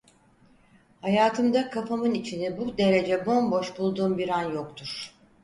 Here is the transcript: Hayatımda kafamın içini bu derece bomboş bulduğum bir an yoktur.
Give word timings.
Hayatımda 1.01 1.69
kafamın 1.69 2.13
içini 2.13 2.57
bu 2.57 2.77
derece 2.77 3.25
bomboş 3.25 3.77
bulduğum 3.79 4.17
bir 4.17 4.29
an 4.29 4.51
yoktur. 4.53 5.11